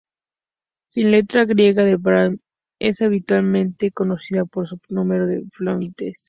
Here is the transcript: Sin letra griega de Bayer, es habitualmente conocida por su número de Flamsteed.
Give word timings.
Sin 0.89 1.11
letra 1.11 1.45
griega 1.45 1.85
de 1.85 1.95
Bayer, 1.95 2.39
es 2.79 3.03
habitualmente 3.03 3.91
conocida 3.91 4.45
por 4.45 4.67
su 4.67 4.79
número 4.89 5.27
de 5.27 5.43
Flamsteed. 5.47 6.13